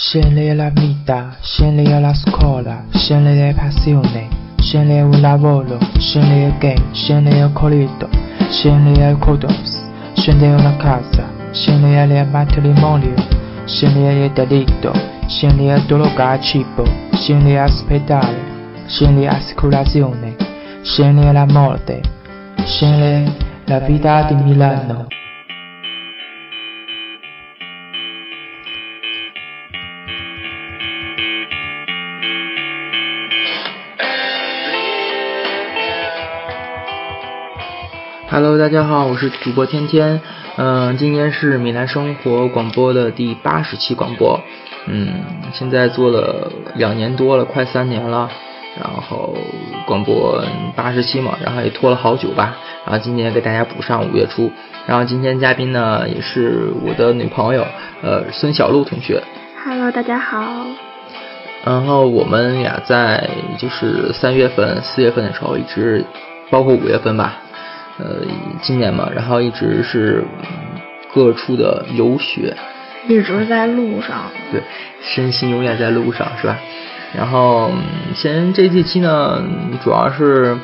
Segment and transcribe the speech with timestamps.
[0.00, 6.84] Scegli la vita, scegli la scuola, scegli le passioni, scegli il lavoro, scegli il game,
[6.92, 8.08] scegli il colito,
[8.48, 13.12] scegli il condoms, scegli una casa, scegli il matrimonio,
[13.64, 14.92] scegli il delitto,
[15.26, 16.84] scegli il droga a cibo,
[17.14, 20.36] scegli l'ospedale, scegli l'assicurazione,
[20.82, 22.00] scegli la morte,
[22.64, 23.28] scegli
[23.64, 25.17] la vita di Milano.
[38.30, 40.20] Hello，大家好，我是主播天天。
[40.56, 44.38] 嗯，今天是米兰生活广播的第八十期广播。
[44.86, 48.28] 嗯，现在做了两年多了，快三年了。
[48.78, 49.34] 然后
[49.86, 50.44] 广播
[50.76, 52.54] 八十期嘛，然后也拖了好久吧。
[52.84, 54.52] 然后今天给大家补上五月初。
[54.86, 57.66] 然后今天嘉宾呢，也是我的女朋友，
[58.02, 59.22] 呃，孙小璐同学。
[59.64, 60.66] Hello，大家好。
[61.64, 63.26] 然后我们俩在
[63.56, 66.04] 就是三月份、四月份的时候，一直
[66.50, 67.38] 包括五月份吧，
[67.98, 68.22] 呃，
[68.62, 70.80] 今年嘛，然后一直是嗯
[71.12, 72.56] 各处的游学，
[73.08, 74.30] 一直在路上。
[74.52, 74.62] 对，
[75.02, 76.56] 身心永远在路上，是吧？
[77.16, 79.42] 然后嗯先这这期呢，
[79.82, 80.56] 主要是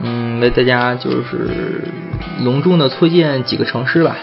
[0.00, 1.84] 嗯为大家就是
[2.42, 4.16] 隆重的推荐几个城市吧，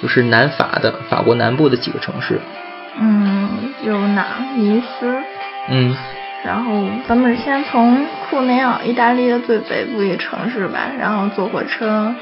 [0.00, 2.40] 就是南法的法国南部的几个城市。
[2.98, 3.48] 嗯，
[3.84, 4.24] 有哪？
[4.56, 5.18] 尼斯。
[5.68, 5.96] 嗯，
[6.44, 12.14] 然后咱们先从库内奥，意大利的最北部一个城市吧，然后坐火车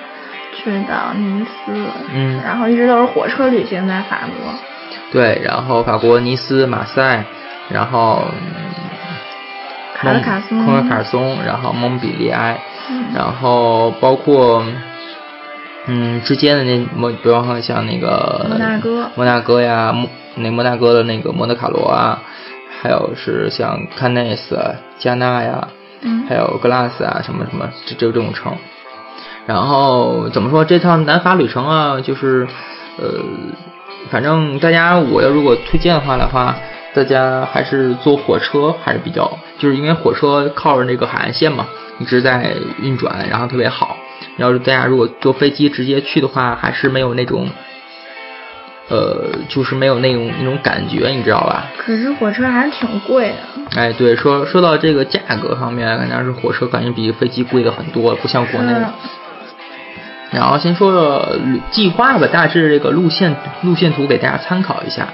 [0.55, 1.73] 去到尼斯。
[2.15, 4.55] 嗯然后一直都是火车旅行在法国。
[5.11, 7.25] 对，然后法国尼斯、马赛，
[7.69, 8.23] 然后
[9.95, 14.65] 卡尔卡松蒙卡尔松，然后蒙彼利埃，嗯然后包括
[15.87, 22.23] 嗯之间的那摩，比方说像那个摩纳哥摩纳哥呀，摩那摩纳哥的那个摩德卡罗啊，
[22.83, 24.59] 还有是像康内斯、
[24.99, 25.69] 加纳呀，
[26.01, 28.53] 嗯还有 Glass 啊，什么什么这这这种城。
[29.47, 32.49] 然后怎么说这趟南法旅程啊，就是
[32.99, 33.21] 呃，
[34.11, 36.57] 反正大家我要如果推荐的话的话，
[36.93, 39.31] 大家还是坐火车还是比较，
[39.61, 41.69] 就是因为火车靠着那个海岸线嘛，
[42.01, 43.97] 一直在运转，然后特别好。
[44.39, 47.49] 要是大家如果坐飞机直接去的话，还是没有那种，
[48.93, 51.65] 呃，就是没有那种那种感觉，你知道吧？
[51.79, 53.37] 可是火车还是挺贵的。
[53.75, 58.75] 哎，对，说说到这个价格方面，肯定是火车感觉比飞机贵的很多，不像国内。
[60.31, 65.09] 然后先说说旅计划吧，大致这个路线路线图给大家参考一下。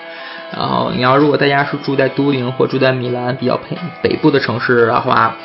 [0.57, 5.37] 然后你要如果大家是住在都灵或住在米兰比较北北部的城市的话，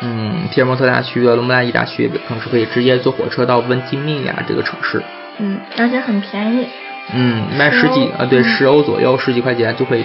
[0.00, 5.02] 嗯，皮尔蒙特大区的罗姆拉伊大区的城市可以直接坐火车到温蒂米亚这个城市。
[5.38, 6.68] 嗯，而且很便宜。
[7.12, 10.04] 嗯，卖十几10啊，对，嗯十欧左右，十几块钱就可以，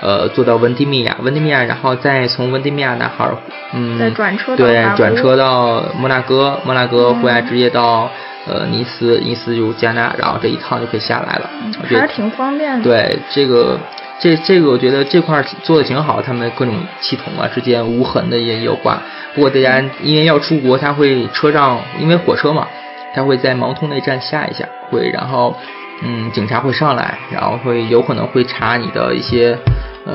[0.00, 3.36] 呃，坐到温蒂米亚，温蒂米亚，然后再从温蒂米亚那哈儿，
[3.72, 8.10] 嗯，再转车到对转车到摩纳哥，摩纳哥嗯回来直接到
[8.46, 11.50] 呃尼斯，尼斯就加纳，然后这一趟就可以下来了。
[11.64, 12.82] 嗯我觉得还是挺方便的。
[12.82, 13.78] 对这个。
[14.20, 18.96] 这这个我觉得这块儿做的挺好，他们各种系统啊之间无痕的也有挂。
[19.34, 22.68] 不过大家因为要出国，他会车上因为火车嘛，
[23.12, 25.56] 他会在芒通那站下一下，会然后
[26.04, 29.56] 嗯警察会上来，然后会有可能会查你的一些
[30.04, 30.14] 呃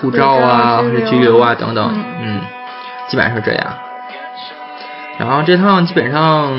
[0.00, 2.40] 护照啊或者拘留啊等等，嗯嗯，
[3.08, 3.85] 基本上是这样。
[5.18, 6.52] 然后这趟基本上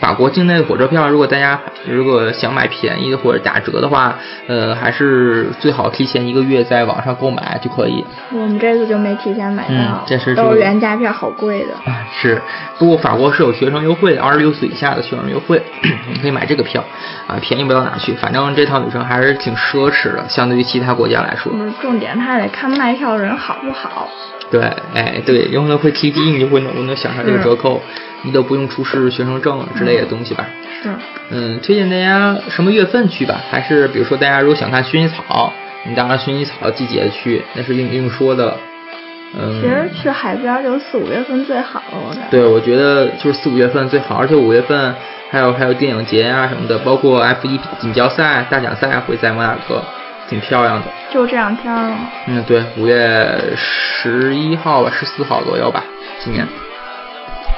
[0.00, 4.16] 法国境内的火车票，如果大家如果想买便宜的或者打折的话，
[4.48, 8.04] 呃，还是最好提前一个月在网上购买就可以。
[8.32, 11.74] 我们这次就没提前买到，嗯这是都这个是原价票，好贵的。
[11.90, 12.40] 啊，是，
[12.78, 15.62] 不过法国是有学生优惠的，二十六岁以下的学生优惠，
[16.12, 16.82] 你可以买这个票，
[17.26, 18.14] 啊，便宜不到哪去。
[18.14, 21.52] 反正这趟旅程还是挺奢侈的，相对于其他国家来说。
[21.82, 24.08] 重点，他还得看卖票人好不好。
[24.50, 24.60] 对，
[24.94, 27.80] 哎，对，有可能会提低，你就会能能享受这个折扣，
[28.22, 30.46] 你都不用出示学生证之类的东西吧。
[30.82, 30.90] 是，
[31.30, 33.40] 嗯，推荐大家什么月份去吧？
[33.50, 35.52] 还是比如说大家如果想看薰衣草，
[35.86, 38.56] 你当然薰衣草季节去，那是另另说的。
[39.36, 42.30] 嗯，其实去海边就四五月份最好了，我感觉。
[42.30, 44.94] 对，我觉得就是四五月份最好，而且五月份
[45.30, 49.82] 还有还有电影节啊什么的，包括 F 一锦标赛、大奖赛会在摩纳哥，
[50.28, 50.86] 挺漂亮的。
[51.12, 51.96] 就这两天了。
[52.26, 55.82] 嗯，对，五月十一号吧，十四号左右吧，
[56.20, 56.46] 今年。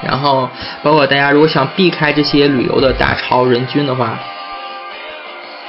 [0.03, 0.47] 然后，
[0.83, 4.19] 包括大家如果想避开这些旅游的大潮人均的话，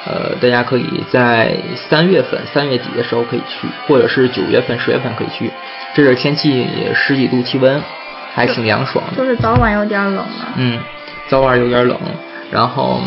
[0.05, 5.51] 呃，大家可以在三月份、三月底的时候可以去，或者是九月份、十月份可以去。
[5.95, 7.83] 这阵天气也十几度气温，
[8.35, 9.17] 还挺凉爽的。
[9.17, 10.49] 就是早晚有点冷嘛。
[10.57, 10.79] 嗯，
[11.29, 11.99] 早晚有点冷，
[12.51, 13.01] 然后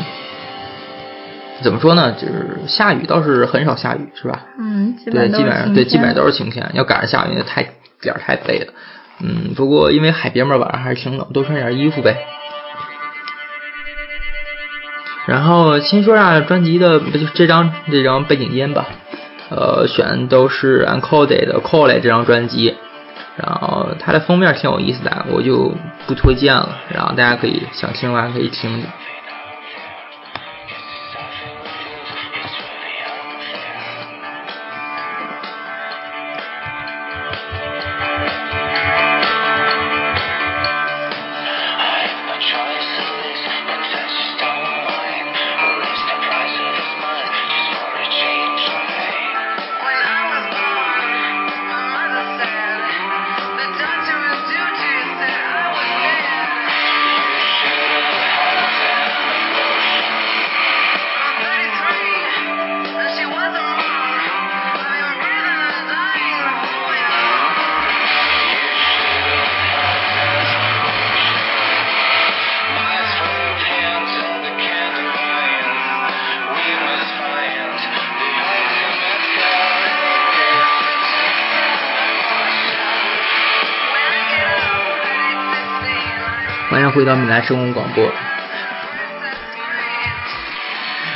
[1.61, 2.11] 怎么说呢？
[2.13, 4.41] 就是下雨倒是很少下雨，是吧？
[4.59, 6.69] 嗯，对，基本上对，基本上都是晴天。
[6.73, 7.63] 要赶上下雨，那太
[8.01, 8.73] 点儿太背了。
[9.19, 12.17] 嗯，不过因为海边嘛，晚上还是挺冷，多穿点衣服呗。
[15.27, 18.87] 然后先说下专辑的，不就这张这张背景音吧。
[19.49, 22.75] 呃，选都是 Uncoded 的 Cole 这张专辑。
[23.37, 25.73] 然后它的封面挺有意思的，我就
[26.07, 26.77] 不推荐了。
[26.93, 28.83] 然后大家可以想听的话可以听。
[86.91, 88.03] 迎回到米兰生活广播。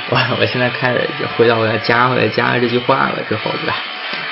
[0.10, 3.76] 我我现在开始回到我要加回来加这句话了之后，对吧？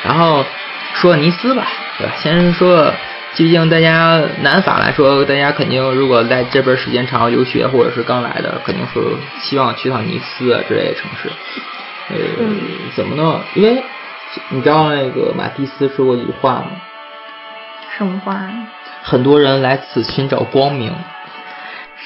[0.03, 0.45] 然后
[0.93, 1.67] 说尼斯吧，
[1.97, 2.13] 对吧？
[2.17, 2.93] 先说，
[3.35, 9.01] 毕竟大家南法来说，大家肯定如果在这边时间长留学或者是刚来的，肯定是
[9.41, 11.29] 希望去趟尼斯啊之类的城市。
[12.09, 12.15] 呃，
[12.95, 13.41] 怎么弄？
[13.55, 13.83] 因为
[14.49, 16.67] 你知道那个马蒂斯说过一句话吗？
[17.97, 18.39] 什么话？
[19.01, 20.95] 很多人来此寻找光明。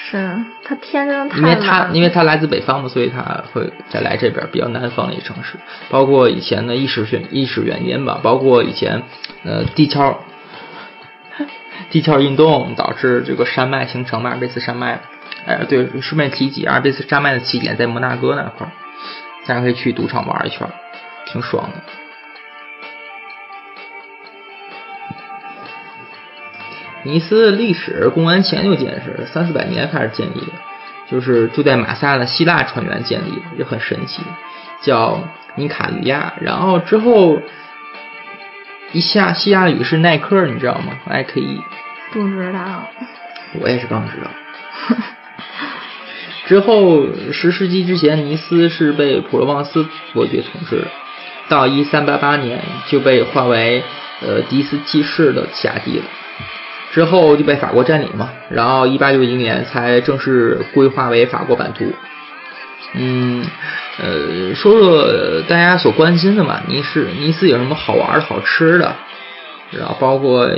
[0.09, 5.57] 是他天真的太因为他因为他来自北方嘛，所以他会再来这边比较南方的一个城市。
[5.89, 9.03] 包括以前的历史原历史原因吧，包括以前
[9.43, 10.17] 呃地壳
[11.91, 15.01] 地壳运动导致这个山脉形成嘛，阿尔卑斯山脉。
[15.45, 18.71] 哎，对，顺便提及阿尔卑斯山脉的起点在摩纳哥那块儿，
[19.45, 20.67] 大家可以去赌场玩一圈，
[21.25, 22.06] 挺爽的。
[27.07, 30.51] 尼斯历史公元前就建设，三四百年开始建立的，
[31.09, 34.21] 就是住在马萨的希腊船员建立的，也很神奇，
[34.81, 35.23] 叫
[35.55, 36.33] 尼卡利亚。
[36.41, 37.41] 然后之后
[38.91, 41.61] 一下希腊语是耐克，你知道吗？I K E。
[42.11, 42.89] 不知道。
[43.61, 44.29] 我也是刚知道。
[46.45, 50.87] 之后十世纪之前，尼斯是被普罗旺斯伯爵统治的，
[51.47, 53.81] 到一三八八年就被划为
[54.21, 56.03] 呃迪斯七世的辖地了。
[56.91, 61.91] 之后就被法国占领嘛，然后一八六一年才正式规划为法国版图。
[62.93, 63.45] 嗯，
[64.01, 68.95] 呃，说说大家所关心的嘛，尼斯尼斯有什么好玩的好吃的，
[69.71, 70.49] 然后包括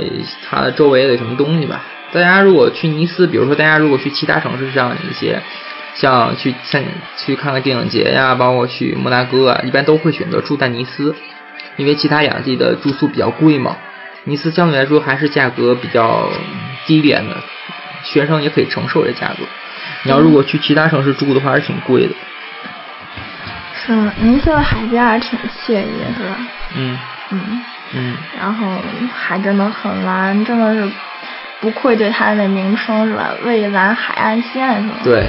[0.48, 1.82] 它周围的什么东西吧。
[2.12, 5.40] 大家如果去尼斯，比如说大家如果去其他城市上一些，
[5.94, 6.82] 像去像
[7.18, 11.14] 去看看电影节呀，包括去摩纳哥啊，一般都会选择住在尼斯，
[11.76, 13.76] 因为其他两地的住宿比较贵嘛。
[14.24, 16.28] 尼斯相对来说还是价格比较
[16.86, 17.36] 低廉的，
[18.04, 19.44] 学生也可以承受这价格。
[20.02, 22.14] 你要如果去其他城市住的话，是挺贵的。
[23.74, 26.36] 是，尼斯的海边还挺惬意，是吧？
[26.76, 26.98] 嗯
[27.30, 27.62] 嗯
[27.94, 28.16] 嗯。
[28.38, 28.66] 然后
[29.14, 30.90] 海真的很蓝，真的是
[31.60, 33.30] 不愧对它的名称，是吧？
[33.42, 34.94] 蔚蓝海岸线是吗？
[35.02, 35.26] 对，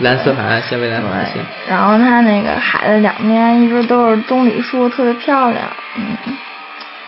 [0.00, 1.44] 蓝色海岸线，蔚蓝海岸线。
[1.68, 5.64] 然后它那个海的两边一直都是棕榈树，特别漂亮，
[5.96, 6.36] 嗯，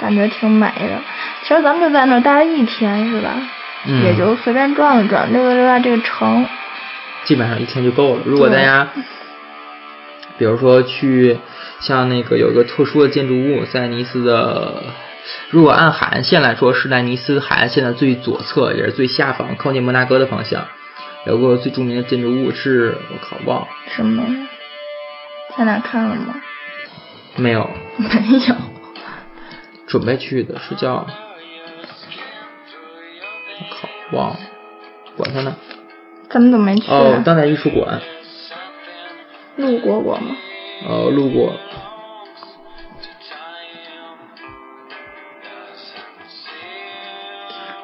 [0.04, 1.00] 感觉挺美的。
[1.42, 3.34] 其实咱们就在那儿待了一天，是吧？
[3.86, 4.02] 嗯。
[4.04, 6.46] 也就随便转了转，溜达溜达这个城。
[7.24, 8.20] 基本上一天就够了。
[8.26, 8.86] 如果大家，
[10.36, 11.38] 比如说去
[11.80, 14.82] 像那个有个特殊的建筑物，在尼斯的，
[15.48, 20.66] 如果按海岸线来说，是在尼斯海岸线的最左侧，也是最下方，靠近摩纳哥的方向，
[21.24, 23.68] 有个最著名的建筑物是，我靠，忘了。
[23.96, 24.22] 什么？
[25.56, 26.34] 在哪看了吗？
[27.36, 27.70] 没有。
[27.96, 28.08] 没
[28.48, 28.73] 有。
[29.94, 31.06] 准备去的是叫。
[33.60, 34.40] 我靠，忘了，
[35.16, 35.54] 管他呢。
[36.28, 36.90] 咱们怎么没去？
[36.90, 38.00] 哦，当代艺术馆。
[39.54, 40.34] 路过过吗？
[40.88, 41.52] 呃，路过。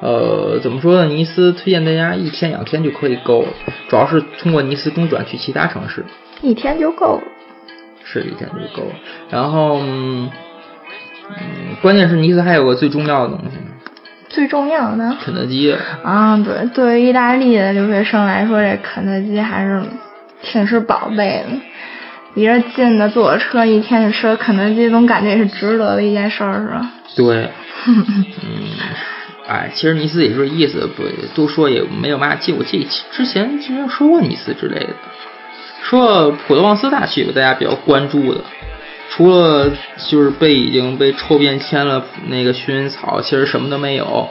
[0.01, 1.07] 呃，怎么说呢？
[1.07, 3.53] 尼斯推荐大家一天两天就可以够了，
[3.89, 6.05] 主要是通过尼斯中转去其他城市。
[6.43, 7.23] 一天就够了。
[8.03, 8.97] 是一天就够了。
[9.31, 10.29] 然后，嗯，
[11.81, 13.59] 关键是尼斯还有个最重要的东西。
[14.29, 15.17] 最重要的。
[15.25, 15.75] 肯德基。
[16.05, 19.83] 啊，对，对于意大利的留学生来说，这肯德基还是
[20.43, 21.61] 挺是宝贝的。
[22.35, 26.91] 离着近的坐车一天去吃肯德基，总感觉也是值得的一件事儿，是吧？
[27.17, 27.51] 对，
[27.89, 28.71] 嗯，
[29.49, 31.03] 哎，其实尼斯也是意思，不
[31.35, 32.53] 多说也没有嘛记。
[32.53, 34.95] 我记之前之前说过尼斯之类的，
[35.83, 38.45] 说普罗旺斯大区大家比较关注的，
[39.11, 39.69] 除了
[40.09, 44.29] 就是被已经被臭变签了那个薰衣草，其实什么都没有。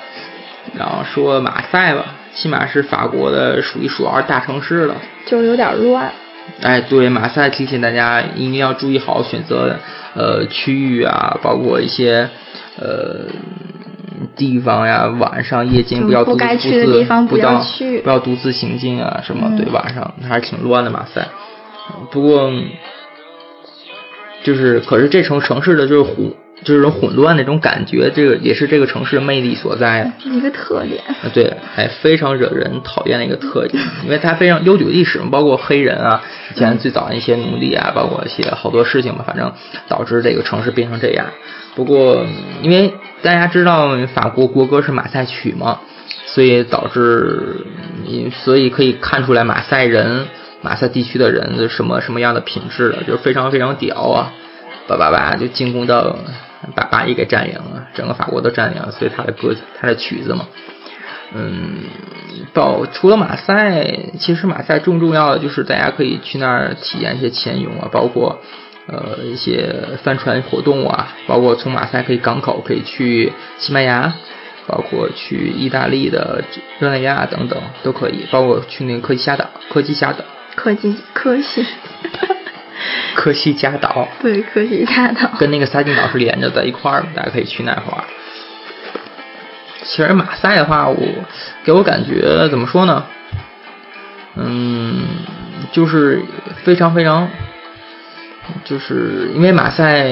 [0.78, 4.96] 然后说马赛吧，起码是法国的数一数二大城市了，
[5.26, 6.12] 就是有点乱。
[6.62, 9.76] 哎，对，马赛提醒大家一定要注意好选择
[10.16, 12.30] 呃区域啊，包括一些
[12.80, 13.26] 呃
[14.36, 16.38] 地方呀，晚上夜间不要独自
[17.28, 21.28] 不要去，不要独自行进啊，什么对，晚上还是挺乱的马赛。
[22.12, 22.52] 不过
[24.44, 26.34] 就是，可是这城城市的就是混。
[26.62, 31.02] 就是种混乱那种感觉，这个也是这个城市的魅力所在，一个特点。
[31.08, 36.22] 啊，对，还非常惹人讨厌的一个特点，因为它非常悠久历史嘛，包括黑人啊，
[36.54, 39.50] 以前最早的一些奴隶啊，包括一些好多事情吧，反正
[39.88, 41.28] 导致这个城市变成这样。
[41.76, 42.26] 不过，
[42.62, 45.80] 因为大家知道法国国歌是马赛曲嘛，
[46.26, 47.66] 所以导致，
[48.44, 50.28] 所以可以看出来马赛人、
[50.62, 54.34] 马赛地区的人是什么什么样的品质的，就是非常非常屌啊，
[54.88, 56.18] 叭叭叭就进攻到。
[56.76, 60.46] 把巴黎给占领了，整个法国都占领了，所以他的歌，他的曲子嘛，
[61.34, 61.84] 嗯，
[62.54, 63.88] 到除了马赛，
[64.20, 68.42] 其实马赛更重要的就是大家可以去那儿体验一些潜泳啊，包括
[68.88, 69.74] 呃一些
[70.04, 74.14] 帆船活动啊，包括从马赛可以港口可以去西班牙，
[74.68, 76.44] 包括去意大利的
[76.80, 80.26] 热那亚等等都可以，包括去那个科西嘉岛，科西嘉岛，
[80.60, 81.66] 科技科西。
[83.16, 88.04] 科西嘉岛，对，科西嘉岛跟那个撒丁岛是连着在一块儿大家可以去那块儿。
[89.84, 90.98] 其实马赛的话，我
[91.64, 93.06] 给我感觉怎么说呢？
[94.36, 95.02] 嗯，
[95.72, 96.22] 就是
[96.64, 97.30] 非常非常，
[98.66, 100.10] 就是因为马赛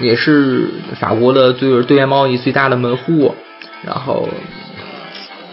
[0.00, 3.36] 也是法国的就是对外贸易最大的门户，
[3.84, 4.28] 然后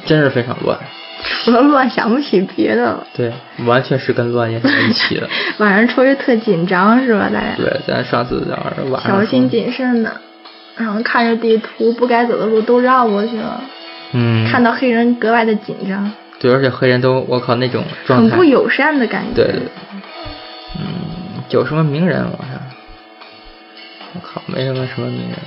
[0.06, 0.80] 真是非常乱。
[1.44, 3.08] 除了乱，想不起别的了。
[3.16, 3.32] 对，
[3.66, 5.28] 完全是跟乱连在一起的。
[5.58, 7.30] 晚上出去特紧张是吧？
[7.34, 7.56] 大家。
[7.58, 8.46] 对，咱上次
[8.90, 9.12] 晚上。
[9.12, 10.22] 小心谨慎的，
[10.76, 13.62] 然后看着地图，不该走的路都绕过去了。
[14.14, 14.48] 嗯。
[14.52, 16.12] 看到黑人格外的紧张。
[16.40, 18.30] 对，而且黑人都，我靠，那种状态。
[18.30, 19.34] 很不友善的感觉。
[19.36, 19.62] 对对。
[20.78, 22.60] 嗯，有什么名人网上？
[24.14, 25.38] 我靠，没什么什么名人。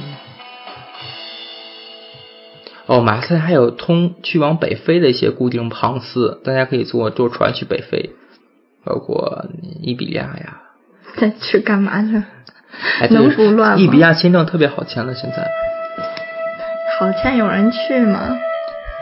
[2.88, 8.12] 哦，马赛还有通去往北非的一些固定航次，大家可以坐坐船去北非，
[8.82, 9.44] 包括
[9.82, 10.62] 伊比利亚呀。
[11.18, 12.22] 再去干嘛去？
[13.10, 13.76] 能不乱吗？
[13.76, 15.46] 伊比利亚签证特别好签了，现在。
[16.98, 18.38] 好签，有人去吗？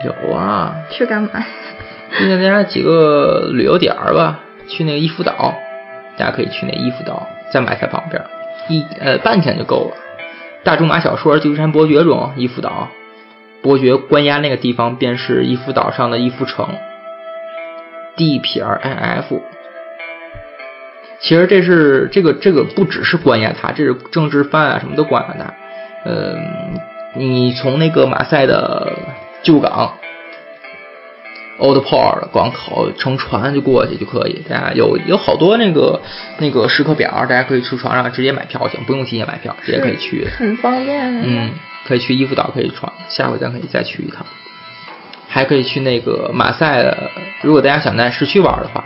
[0.03, 0.75] 有啊。
[0.89, 1.29] 去干嘛？
[2.17, 5.55] 推荐大家几个旅游点儿吧，去那个伊夫岛，
[6.17, 8.21] 大家可以去那伊夫岛，在马赛旁边，
[8.67, 9.95] 一呃半天就够了。
[10.65, 12.89] 大仲马小说《鸠山伯爵》中，伊夫岛。
[13.61, 16.67] 伯爵关押那个地方便是伊夫岛上的伊夫城
[18.15, 19.41] ，D 撇 I F。
[21.19, 25.53] 其实这是这个这个不只是关押他，这是政治犯啊什么都关押他。
[26.05, 26.79] 嗯，
[27.15, 28.93] 你从那个马赛的
[29.41, 29.95] 旧港
[31.59, 34.43] Old Port 港口乘船就过去就可以。
[34.47, 35.99] 大家有有好多那个
[36.37, 40.25] 那个时刻表，大家可以去船上直接买票行，不用提前买票，直接可以去。
[40.37, 41.19] 很方便。
[41.23, 41.49] 嗯。
[41.87, 44.25] 可以去伊夫岛，可以闯，下回咱可以再去一趟。
[45.29, 46.95] 还可以去那个马赛，
[47.41, 48.83] 如果大家想在市区玩的话，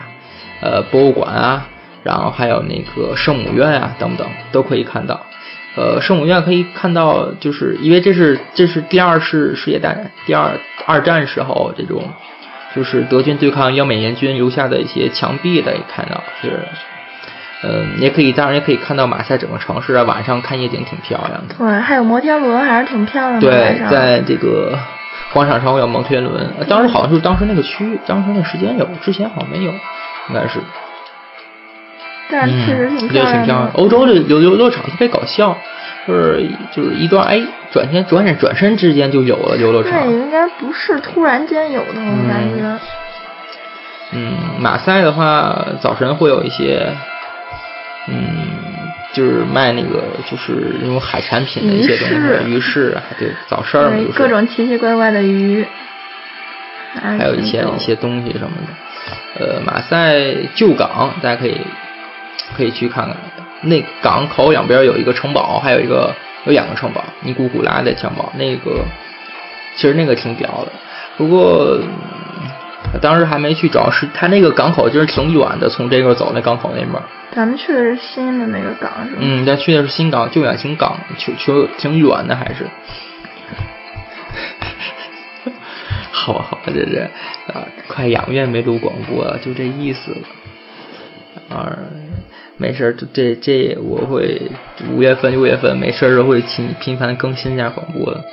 [0.62, 1.67] 呃，博物馆啊，
[2.03, 5.25] 然后还有那个圣母院啊等等，都可以看到。
[5.75, 10.51] 呃，圣母院可以看到，就是因为这是这是第二次世界大战，第二
[10.86, 12.03] 二战时候这种，
[12.75, 16.60] 就是德军对抗英美联军留下的一些墙壁的，也看到是。
[17.63, 21.53] 嗯，也可以，当然也可以看到马赛整个城市啊，晚上看夜景挺漂亮的。
[21.53, 23.48] 对，还有摩天轮，还是挺漂亮的。
[23.48, 24.75] 对，在这个
[25.32, 30.60] 广场上有摩天轮，当时好像就是当时那个区域，当时那时间有，之前好像没有，应该是。
[32.32, 33.34] 但是确实挺漂亮。
[33.34, 33.70] 挺漂亮。
[33.75, 35.56] 欧洲的游游乐场特别搞笑，
[36.08, 37.39] 就是就是一段哎，
[37.72, 39.91] 转天转眼转身之间就有了游乐场。
[39.91, 42.80] 对，应该不是突然间有的，我感觉。
[44.13, 46.88] 嗯，马赛的话，早晨会有一些。
[48.08, 48.48] 嗯，
[49.13, 55.65] 就是卖那个，就是那种海产品的一些东西，鱼市，对，早市儿，各种奇奇怪怪的鱼，
[57.17, 58.74] 还有一些一些东西什么的。
[59.39, 60.20] 呃，马赛
[60.55, 61.60] 旧港，大家可以
[62.58, 63.15] 可以去看看。
[63.62, 66.13] 那港口两边有一个城堡，还有一个
[66.46, 68.84] 有两个城堡，尼古古拉的城堡，那个
[69.75, 70.72] 其实那个挺屌的。
[71.17, 71.79] 不过
[73.00, 76.91] 当时还没去找，是它那个港口就是挺远的，从这个走那港口那边。
[77.33, 79.17] 咱们去的是新的那个港是吗？
[79.21, 82.65] 嗯，咱去的是新港，旧远新港，去去挺远的还是。
[86.12, 87.10] 好好，这这
[87.53, 90.17] 啊，快两个月没录广播了，就这意思了。
[91.55, 91.77] 啊，
[92.57, 94.41] 没事儿，这这我会
[94.91, 98.24] 五月份、六月份没事儿时候会频频繁更新一下广播的。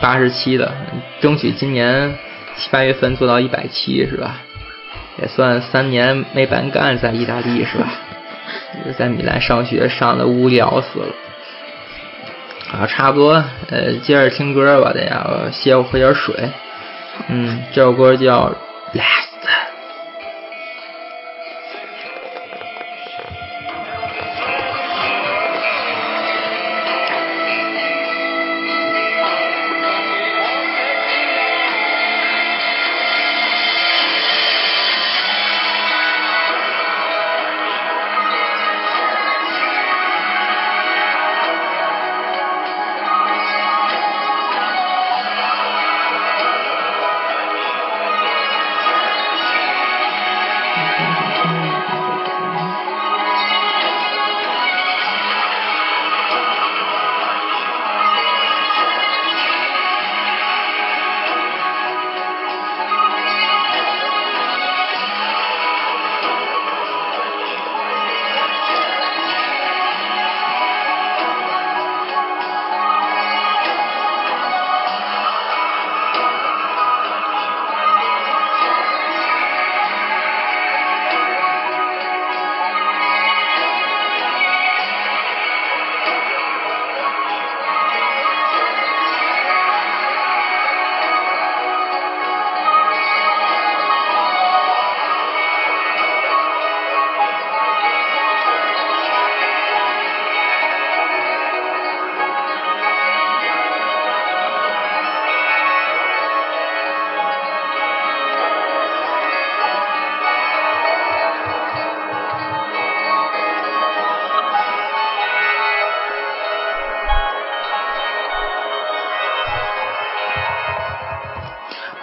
[0.00, 0.72] 八十七的，
[1.20, 2.14] 争取今年
[2.56, 4.40] 七八月份做到一百七是吧？
[5.20, 7.88] 也算三年没白干，在意大利是吧？
[8.98, 11.14] 在米兰上学上的无聊死了。
[12.72, 16.34] 啊，差不多，呃，接着听歌吧，大家歇，会喝点水。
[17.28, 18.50] 嗯，这首歌叫
[18.98, 19.30] 《Last》。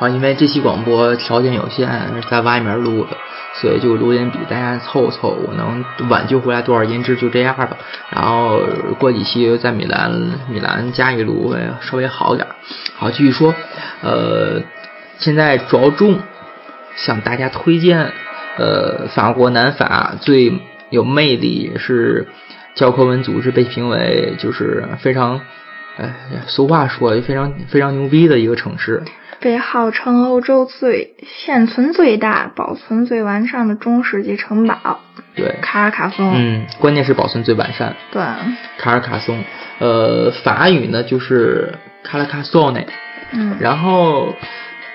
[0.01, 1.87] 啊，因为这期广播条件有限，
[2.27, 3.15] 在外面录的，
[3.53, 7.77] 所以就录音笔大家凑凑，我能挽救回来多少音质就这样吧。
[8.09, 8.59] 然后
[8.97, 10.11] 过几期在米兰，
[10.49, 12.47] 米兰加一录会稍微好点。
[12.95, 13.53] 好，继续说，
[14.01, 14.63] 呃，
[15.19, 16.17] 现在着重
[16.95, 18.11] 向大家推荐，
[18.57, 20.51] 呃，法国南法最
[20.89, 22.27] 有魅力是
[22.73, 25.41] 教科文组织被评为就是非常，
[25.97, 26.13] 哎，
[26.47, 29.03] 俗话说非常非常牛逼的一个城市。
[29.39, 34.99] 被号称欧洲最现存最大、保存最完善的中世纪城堡。
[35.35, 36.31] 对，卡尔卡松。
[36.35, 37.95] 嗯，关键是保存最完善。
[38.11, 38.21] 对，
[38.77, 39.43] 卡尔卡松。
[39.79, 41.73] 呃，法语呢就是
[42.03, 42.85] 卡拉卡索内。
[43.31, 43.57] 嗯。
[43.59, 44.35] 然后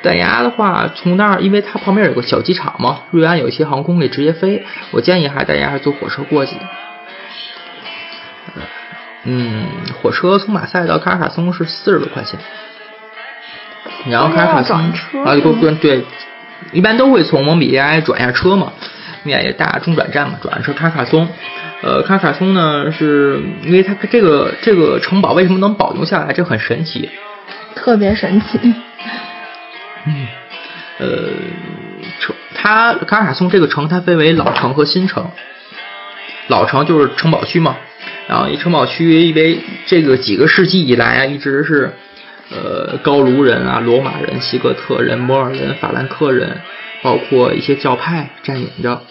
[0.03, 4.65] 大家的话，从那儿，因为它旁边有个小机场嘛，瑞安有一些航空可以直接飞。
[4.93, 6.55] 我建议还大家还坐火车过去。
[9.27, 9.67] 嗯，
[10.01, 12.39] 火车从马赛到卡尔卡松是四十多块钱。
[14.09, 14.79] 然后卡尔卡松
[15.25, 16.05] 啊，对对对，
[16.73, 18.73] 一般都会从蒙彼利埃转一下车嘛，
[19.25, 21.29] 米亚也大中转站嘛，转车卡尔卡松。
[21.83, 27.11] 呃，卡尔卡松呢，是因为它这个这个城堡为什么能保留下来，这很神奇，
[27.75, 28.59] 特别神奇。
[30.07, 30.27] 嗯，
[30.99, 31.07] 呃，
[32.21, 35.31] 城它卡尔卡松这个城它分为老城和新城，
[36.47, 37.77] 老城就是城堡区嘛，
[38.29, 41.95] 然后一城堡区因为这个几个世纪以来啊，一直是。
[42.49, 46.61] 呃，高卢人啊，罗马人、西哥特人、摩尔人、法兰克人，
[47.03, 49.03] 包括一些教派占领着。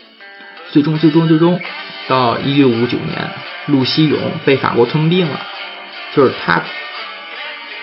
[0.71, 1.59] 最终，最终，最终，
[2.07, 3.29] 到一六五九年，
[3.65, 5.41] 路西永被法国吞并了，
[6.15, 6.63] 就是他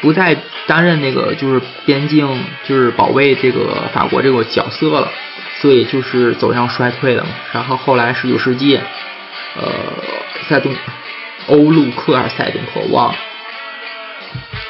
[0.00, 0.34] 不再
[0.66, 2.26] 担任那个就是边境
[2.64, 5.12] 就是保卫这个法国这个角色了，
[5.60, 7.30] 所以就是走向衰退了嘛。
[7.52, 8.80] 然后后来十九世纪，
[9.54, 9.70] 呃，
[10.48, 10.72] 塞东
[11.48, 13.14] 欧陆克尔塞东可望。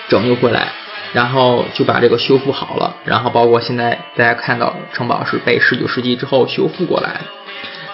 [0.08, 0.68] 拯救回来，
[1.14, 7.20] 然后就把这个修复好了，然后包括现在大家看到城堡是被十九世纪之后修复过来，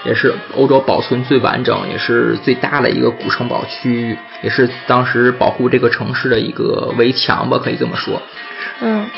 [0.04, 8.20] 也是欧洲保存最完整，也是最大的一个古城堡区域，也是当时保护这个城市的一个围墙吧，可以这么说。
[8.80, 9.08] 嗯，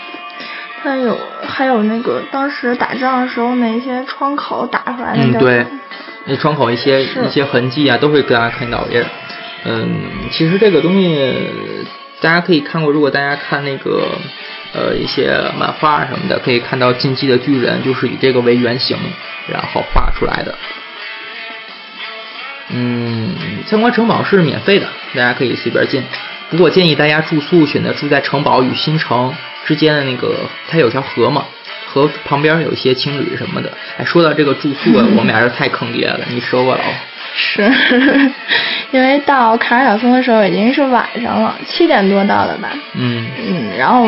[0.83, 5.23] 还有还有那个当时打仗的时候那些窗口打出来的。
[5.23, 5.66] 嗯，对，
[6.27, 8.87] 那窗口一些一些痕迹啊，都会给大家看到。
[8.90, 9.03] 也，
[9.64, 9.90] 嗯，
[10.31, 11.35] 其实这个东西。
[12.23, 14.07] 大家可以看过，如果大家看那个
[14.75, 18.94] 呃一些漫画什么的，可以看到进击的巨人就是以这个为原型，
[19.49, 20.55] 然后画出来的。
[22.68, 23.35] 嗯，
[23.66, 26.05] 参观城堡是免费的，大家可以随便进。
[26.51, 30.35] 不过建议大家住宿选择住在城堡与新城之间的那个，
[30.68, 31.46] 它有条河嘛，
[31.87, 33.73] 河旁边有一些情侣什么的。
[33.96, 36.92] 哎，说到这个住宿啊，我们俩是太坑爹了，你说过了哦。
[37.42, 37.62] 是，
[38.90, 42.68] 因为到卡尔小松的时候已经是晚上了，七点多到的吧。
[42.94, 44.07] 嗯嗯，然后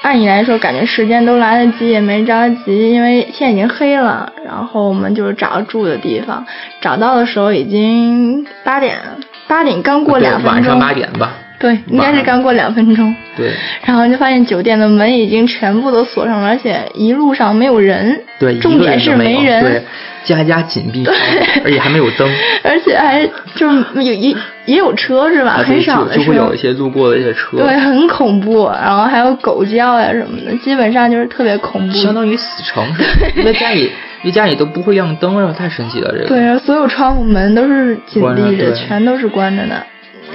[0.00, 4.32] 按理来说，感觉时间都来得及，也没着急，因为现在已经黑了。
[4.46, 6.44] 然后我们就是找住的地方，
[6.80, 8.96] 找到的时候已经八点，
[9.46, 10.52] 八点刚过两分钟。
[10.54, 11.32] 晚上八点吧。
[11.58, 13.14] 对，应该是刚过两分钟。
[13.36, 13.50] 对。
[13.84, 18.20] 然后就发现酒店的门已经全部都锁上了，而且一路上没有人。
[18.38, 19.62] 对，重点是没人。
[19.62, 19.82] 对，
[20.24, 21.04] 家家紧闭，
[21.64, 22.28] 而且还没有灯。
[22.62, 24.32] 而且还就是有也
[24.66, 25.58] 也有车是吧？
[25.64, 27.56] 很少的就会有一些路过的一些车。
[27.56, 31.94] 对，很恐怖，然后还有狗叫呀什么的，基本上就是特别恐怖。
[31.94, 33.82] 相当于死城似的，因为家里
[34.22, 36.26] 因为家里都不会亮灯，然后太神奇了这个。
[36.26, 39.82] 对，所有窗户门都是紧闭着，全都是关着的。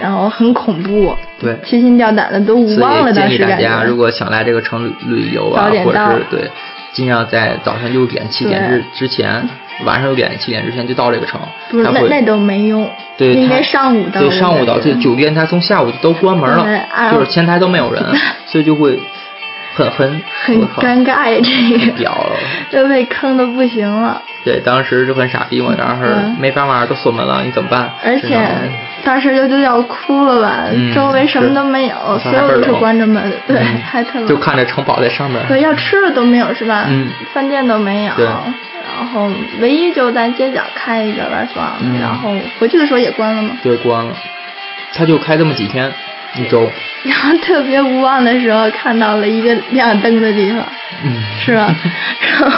[0.03, 6.51] 然后很恐怖，对，提心吊胆的都忘了当时建议大家如果想来这个城旅旅游啊，或者是对，
[6.91, 9.47] 尽量在早上六点七点之之前，
[9.85, 11.39] 晚上六点七点之前就到这个城。
[11.69, 12.85] 不是，那那都没用。
[13.17, 14.19] 对，应该上午到。
[14.19, 14.77] 对，上午到。
[14.77, 16.67] 这酒店它从下午都关门了，
[17.13, 18.03] 就是前台都没有人，
[18.45, 18.99] 所以就会
[19.75, 21.91] 很很很尴尬呀，这个。
[21.97, 22.35] 屌了。
[22.71, 24.21] 就被坑的不行了。
[24.43, 27.89] 对，当时就很傻逼嘛，当时没办法，都锁门了，你怎么办？
[28.03, 28.37] 而且
[29.03, 35.41] 当时就就要哭了吧，周围什么都没有，所有都是关着门，对，还特就看着城堡在上面。
[35.47, 36.85] 对，要吃的都没有是吧？
[36.89, 37.07] 嗯。
[37.33, 38.13] 饭店都没有。
[38.15, 38.25] 对。
[38.25, 43.51] 然后唯一就在街角开一个玩耍，然后回去的时候也关了吗？
[43.63, 44.13] 对，关了。
[44.93, 45.91] 他就开这么几天。
[46.35, 46.69] 一周，
[47.03, 50.65] 然后特别无望的时候看到了一个亮灯的地方，
[51.03, 51.73] 嗯，是吧？
[52.39, 52.57] 然后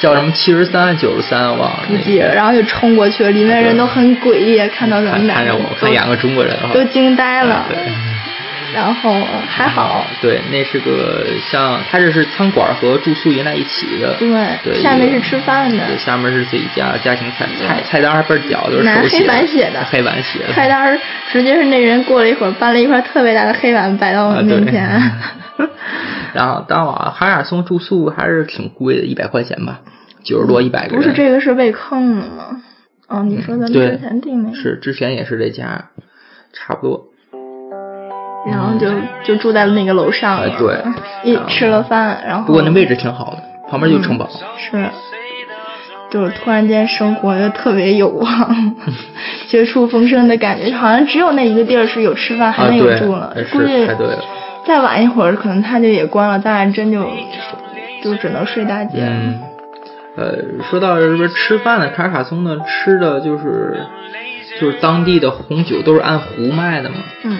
[0.00, 2.34] 叫什么七十三九十三忘了，不记了。
[2.34, 7.66] 然后就冲过去了，里面人都很诡异，看到咱们俩，看着我，看两个中国人，都惊呆了。
[8.76, 9.10] 然后
[9.48, 14.28] 还好，对，那是个像，他这是餐馆和住宿连在一起的，对，
[14.62, 21.00] 对下面是吃饭的，对，下面是自己家家庭菜菜菜单还倍儿屌，就是拿黑板写的，黑板写的，菜单
[21.32, 25.00] 直接是那人过了一会儿搬了一块特别大的黑板摆到我面前。
[26.34, 29.80] 然后当晚海尔松住宿还是挺贵的，一百块钱吧，
[30.22, 30.96] 九十多一百个人。
[30.96, 32.62] 不是这个是被坑了吗？
[33.08, 35.86] 哦，你说咱们之前订那个是之前也是这家，
[36.52, 37.06] 差不多。
[38.46, 38.88] 然后就
[39.24, 40.76] 就住在了那个楼上，对，
[41.24, 44.88] 一吃了饭，然后不过那位置挺好的，旁边就城堡，是，
[46.10, 48.76] 就是突然间生活就特别有望，
[49.48, 53.86] 绝处逢生的感觉，好像只有那一个地儿是有吃饭还能有住了，估计
[54.64, 57.04] 再晚一会儿可能他就也关了，当然真就
[58.02, 58.98] 就只能睡大街。
[59.00, 59.40] 嗯，
[60.16, 60.34] 呃，
[60.70, 63.80] 说到这边吃饭的，卡卡松呢吃的就是
[64.60, 67.38] 就是当地的红酒都是按壶卖的嘛，嗯。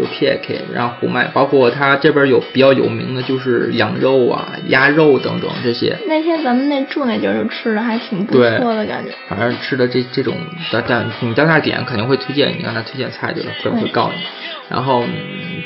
[0.00, 5.94] 就 P I K，然后胡麦，包括它这边有比较有名的，就是羊肉啊、鸭肉等等这些。
[6.08, 9.10] 那天咱们那住那地儿就吃的还挺不错的感觉。
[9.28, 10.34] 反正吃的这这种，
[10.72, 14.22] 但但你到那点肯定会推荐你，让他推荐菜就是会会告诉你。
[14.70, 15.04] 然后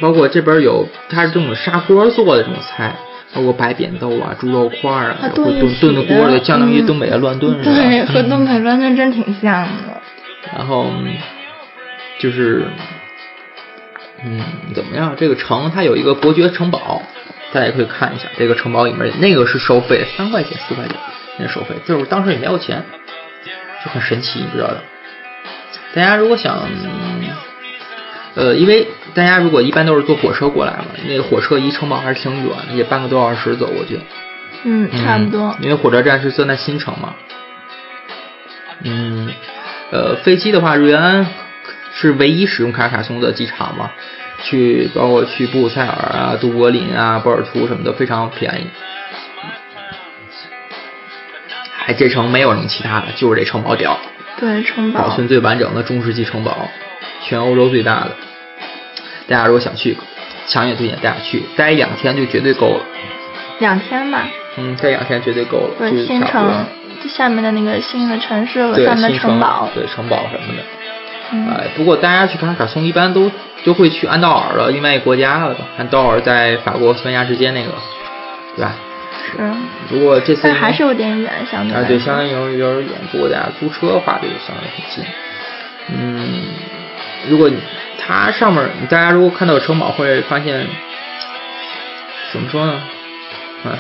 [0.01, 2.97] 包括这边有，它是这种砂锅做的这种菜，
[3.33, 7.77] 包括白扁豆啊、猪肉块啊，会炖炖的锅里，相当于东北的乱炖似的。
[7.77, 10.01] 对，和东北乱炖真挺像的。
[10.57, 10.91] 然后
[12.19, 12.65] 就是。
[14.27, 14.41] 嗯，
[14.75, 15.15] 怎么样？
[15.19, 17.03] 这个城它有一个伯爵城堡，
[17.53, 18.27] 大家也可以看一下。
[18.39, 20.97] 这个城堡里面那个是收费，三块钱、四块钱，
[21.39, 21.75] 那收费。
[21.85, 22.83] 就是当时也没有钱，
[23.85, 24.83] 就很神奇，你知道的。
[25.95, 26.67] 大家如果想，
[28.35, 34.01] 呃，因为大家如果一般都是坐火车过来嘛，那个火车离城堡还是挺远，也半个多小时走过去。
[34.65, 35.55] 嗯，差不多。
[35.61, 37.15] 因为火车站是算在新城嘛。
[38.83, 39.31] 嗯，
[39.91, 41.27] 呃，飞机的话，瑞安。
[41.95, 43.91] 是唯一使用卡卡松的机场嘛？
[44.43, 48.67] 去包括去布鲁塞尔啊、都柏林啊、波尔图什么的，非常便宜。
[51.87, 53.99] 哎，这城没有什么其他的，就是这城堡屌。
[54.37, 55.03] 对，城堡。
[55.03, 56.69] 保存最完整的中世纪城堡，
[57.23, 58.11] 全欧洲最大的。
[59.29, 59.97] 大家如果想去，
[60.47, 62.85] 强烈推荐大家去，待两天就绝对够了。
[63.61, 64.27] 两天吧。
[64.57, 65.75] 嗯，待两天绝对够了。
[65.79, 66.67] 对，新城
[67.09, 69.71] 下面的那个新的城市和上面的城堡。
[69.75, 70.63] 对，城堡什么的。
[71.51, 73.31] 哎，不过大家去卡卡松一般都
[73.65, 75.65] 都会去安道尔的另外一个国家了吧？
[75.79, 77.73] 安道尔在法国、西班牙之间那个，
[78.57, 78.73] 对吧？
[79.37, 79.53] 是。
[79.89, 81.77] 不过这次但还是有点远，相对。
[81.77, 82.99] 啊，对，相当于有有点远。
[83.11, 85.05] 不过大家租车的话，就相对很近。
[85.89, 86.43] 嗯，
[87.29, 87.51] 如果
[87.99, 90.67] 它上面大家如果看到城堡，会发现
[92.33, 92.81] 怎么说呢？
[93.65, 93.73] 嗯，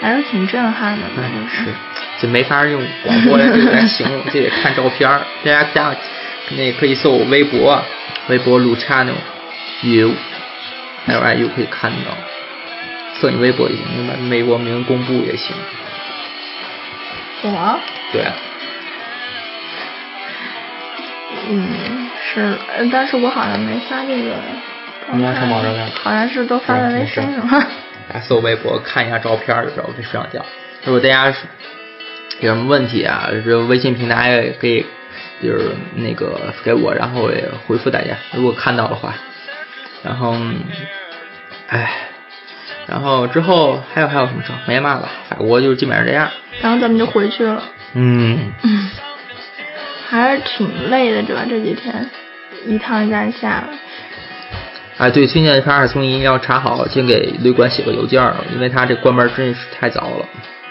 [0.00, 1.02] 还是挺震撼的。
[1.50, 1.74] 是，
[2.20, 5.20] 这没法用广播来来形容，这得看照片儿。
[5.44, 5.94] 大家加
[6.56, 7.82] 那可以搜微博，
[8.28, 9.14] 微博 Luciano
[9.82, 10.12] U
[11.06, 12.16] L I U 可以看到。
[13.20, 15.54] 搜你微博也行，你把美国名公布也行。
[17.42, 17.78] 我？
[18.12, 18.24] 对。
[21.48, 22.58] 嗯，是，
[22.92, 24.34] 但是我好像没发这个。
[25.12, 25.90] 你要上网站看。
[26.02, 27.48] 好像是都发在微信上。
[28.08, 30.44] 大家搜微博看一下照片就知道我在睡觉。
[30.84, 31.34] 如果大家
[32.40, 34.84] 有什么问题啊，这微信平台也可以，
[35.42, 38.16] 就是那个给我，然后也回复大家。
[38.32, 39.14] 如果看到的话，
[40.04, 40.36] 然后，
[41.68, 41.90] 哎，
[42.86, 44.52] 然后之后还有还有什么事？
[44.66, 46.30] 没嘛了，法国就基本上这样。
[46.60, 47.62] 然后咱们就回去了。
[47.94, 48.52] 嗯。
[48.62, 48.90] 嗯。
[50.08, 52.08] 还是挺累的，主要这几天
[52.66, 53.68] 一趟站下来。
[54.96, 58.22] 哎，对，推荐查尔松一要查好，先给旅馆写个邮件，
[58.54, 60.26] 因为他这关门真是太早了。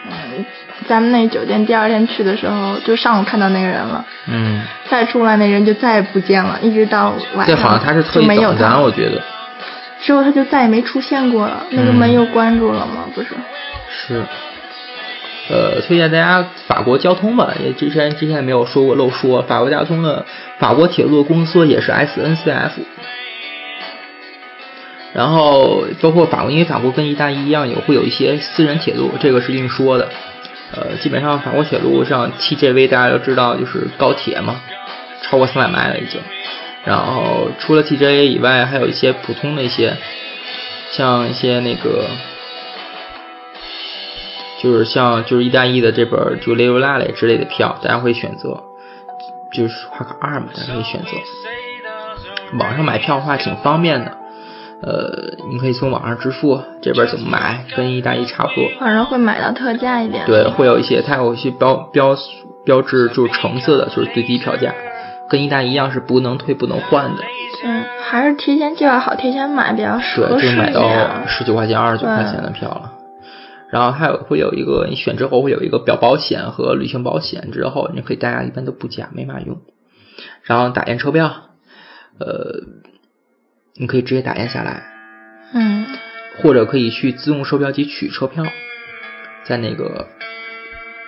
[0.10, 0.46] 嗯，
[0.88, 4.06] 咱们那酒店第二天去的时候，就上午看到那个人了。
[4.28, 4.62] 嗯。
[4.90, 7.56] 再出来那人就再也不见了，一直到晚上。
[7.56, 9.22] 这好像他是特意等咱，我觉得。
[10.00, 13.06] 之后他就再也没出现过了，那个门又关住了吗？
[13.14, 13.30] 不是。
[13.90, 14.24] 是。
[15.50, 20.26] 呃，推荐大家法国交通吧，也之前之前没有说过漏说，法国交通的
[20.58, 22.72] 法国铁路公司也是 SNCF，
[25.14, 30.10] 然后包括法国，因为法国跟意大利一样，也会有一些私人铁路，这个是另说的。
[30.74, 34.62] 呃，基本上法国铁路上 TGV 大家都知道就是高铁嘛，
[35.24, 36.22] 超过三百迈了已经。
[36.84, 39.98] 然后除了 TGV 以外，还有一些普通的一些，
[40.92, 42.06] 像一些那个。
[44.60, 48.64] 就是像就是意大利的这本就雷欧拉雷之类的票，大家会选择，
[49.52, 51.10] 就是花卡二嘛，大家可以选择。
[52.58, 54.18] 网上买票的话挺方便的，
[54.82, 58.64] 呃，你可以从网上支付，这边怎么买，跟意大利差不多。
[58.80, 60.26] 反正会买到特价一点。
[60.26, 62.16] 对，会有一些，它有一些标标
[62.64, 64.74] 标志，就是橙色的，就是最低票价，
[65.30, 67.24] 跟意大利一样是不能退不能换的。
[67.66, 72.94] 嗯，还是提前计划好，提前买比较合适就买到十九块钱、二十九块钱的票了。
[73.70, 79.58] 然后还有会有一个，你选之后会有一个表保险和旅行保险，之后你可以大家一般都不加，没嘛用。
[80.44, 81.32] 然后打印车票，
[82.20, 82.62] 呃，
[83.80, 84.84] 你可以直接打印下来，
[85.54, 85.86] 嗯，
[86.38, 88.44] 或者可以去自动售票机取车票，
[89.44, 90.08] 在那个，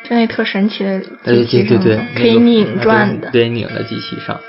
[0.08, 1.02] 在那特神奇的
[1.46, 4.40] 机器上，可以拧转的，对，拧的机器上，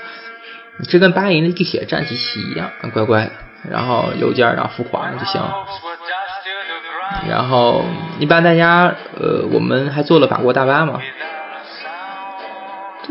[0.87, 3.31] 这跟巴黎的地铁站机器一样，乖乖的。
[3.69, 5.39] 然后邮件然后付款就行。
[7.29, 7.85] 然后
[8.19, 10.99] 一般大家呃，我们还坐了法国大巴嘛？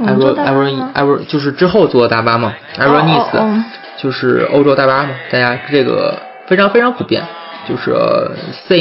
[0.07, 2.55] 埃罗埃罗埃罗就是之后坐大巴嘛？
[2.79, 3.39] 埃罗尼斯
[3.97, 5.11] 就是欧洲大巴嘛？
[5.31, 7.23] 大家这个非常非常普遍，
[7.69, 7.91] 就是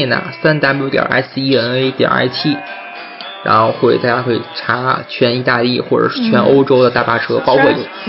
[0.05, 2.57] 呢三 W 点 S E N A 点 I T，
[3.43, 7.63] 然后会大家会查全意大利或者是全欧洲的大巴车，包括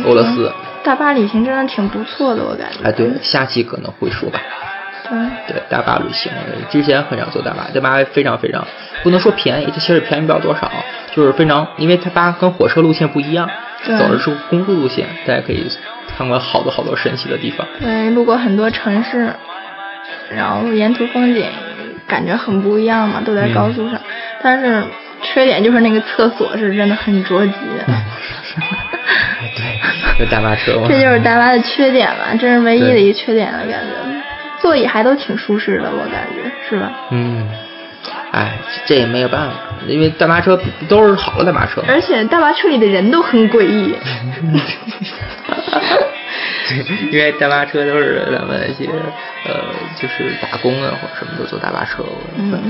[0.04, 0.52] 俄罗斯。
[0.82, 2.88] 大巴旅行真的挺不错的，我感觉。
[2.88, 4.40] 哎，对，下期可能会说吧。
[5.12, 6.30] 嗯对，大巴旅行，
[6.70, 8.64] 之前很少坐大巴，大巴非常非常，
[9.02, 10.70] 不能说便宜，这其实便宜不了多少，
[11.14, 13.48] 就是非常，因为它巴跟火车路线不一样，
[13.84, 15.66] 走的是公路路线，大家可以
[16.16, 17.66] 看过好多好多神奇的地方。
[17.80, 19.32] 对，路过很多城市，
[20.30, 21.46] 然后沿途风景
[22.06, 24.00] 感觉很不一样嘛，都在高速上，
[24.42, 24.82] 但是
[25.22, 27.52] 缺点就是那个厕所是真的很着急。
[29.56, 30.72] 对，就大巴车。
[30.88, 34.20] 这就是大巴的缺点吧，这是唯一的一个缺点了，感觉。
[34.60, 36.92] 座椅还都挺舒适的，我感觉是吧？
[37.10, 37.48] 嗯，
[38.32, 39.54] 哎，这也没有办法，
[39.86, 41.82] 因为大巴车都是好的大巴车。
[41.88, 43.94] 而且大巴车里的人都很诡异。
[47.10, 48.88] 因为大巴车都是咱们一些
[49.44, 52.04] 呃，就是打工啊或者什么都坐大巴车，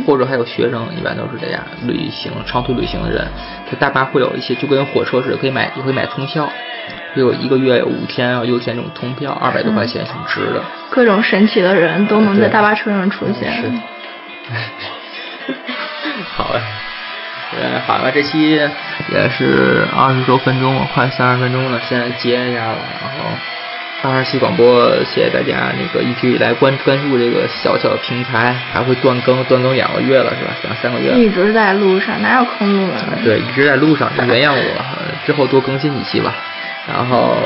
[0.07, 1.63] 或者还有学生，一般都是这样。
[1.87, 3.27] 旅行长途旅行的人，
[3.69, 6.51] 他大巴会有一些就跟火车似的，可以买，也会买通票。
[7.15, 10.63] 有一个月有五天啊，六天这种通票，二百多块钱，挺值的。
[10.89, 13.53] 各种神奇的人都能在大巴车上出现。
[13.53, 13.71] 是。
[16.43, 16.61] 好嘞，
[17.61, 18.53] 呃，好了，这期
[19.13, 22.79] 也是二十多分钟了，快三十分钟了，现在接一下吧。
[23.03, 30.53] 然后二十期广播，谢谢大家那个一直以来关关注这个小小的平台，还会断更，断更两个月了是吧？
[30.63, 31.13] 两三个月。
[31.13, 33.05] 一直在路上，哪有空录啊？
[33.23, 34.85] 对，一直在路上，原谅我，
[35.27, 36.33] 之后多更新几期吧。
[36.89, 37.37] 然后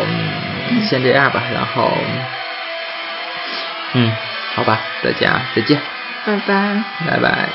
[0.85, 1.91] 先这样吧，然后
[3.95, 4.13] 嗯，
[4.55, 5.81] 好吧，大家再见，
[6.25, 7.49] 拜拜，拜拜。